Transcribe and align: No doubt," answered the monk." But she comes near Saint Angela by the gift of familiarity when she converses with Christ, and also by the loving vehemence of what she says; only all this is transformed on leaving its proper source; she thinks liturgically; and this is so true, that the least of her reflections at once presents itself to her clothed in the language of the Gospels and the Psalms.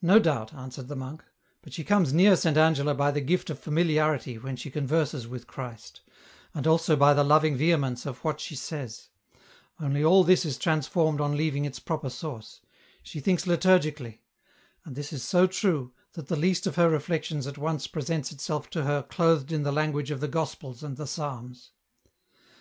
No 0.00 0.20
doubt," 0.20 0.54
answered 0.54 0.86
the 0.86 0.94
monk." 0.94 1.24
But 1.62 1.72
she 1.72 1.82
comes 1.82 2.12
near 2.12 2.36
Saint 2.36 2.56
Angela 2.56 2.94
by 2.94 3.10
the 3.10 3.20
gift 3.20 3.50
of 3.50 3.58
familiarity 3.58 4.38
when 4.38 4.54
she 4.54 4.70
converses 4.70 5.26
with 5.26 5.48
Christ, 5.48 6.00
and 6.54 6.64
also 6.64 6.94
by 6.94 7.12
the 7.12 7.24
loving 7.24 7.56
vehemence 7.56 8.06
of 8.06 8.22
what 8.22 8.38
she 8.40 8.54
says; 8.54 9.08
only 9.80 10.04
all 10.04 10.22
this 10.22 10.44
is 10.44 10.58
transformed 10.58 11.20
on 11.20 11.36
leaving 11.36 11.64
its 11.64 11.80
proper 11.80 12.08
source; 12.08 12.60
she 13.02 13.18
thinks 13.18 13.46
liturgically; 13.46 14.20
and 14.84 14.94
this 14.94 15.12
is 15.12 15.24
so 15.24 15.48
true, 15.48 15.92
that 16.12 16.28
the 16.28 16.36
least 16.36 16.68
of 16.68 16.76
her 16.76 16.88
reflections 16.88 17.48
at 17.48 17.58
once 17.58 17.88
presents 17.88 18.30
itself 18.30 18.70
to 18.70 18.84
her 18.84 19.02
clothed 19.02 19.50
in 19.50 19.64
the 19.64 19.72
language 19.72 20.12
of 20.12 20.20
the 20.20 20.28
Gospels 20.28 20.84
and 20.84 20.96
the 20.96 21.08
Psalms. 21.08 21.72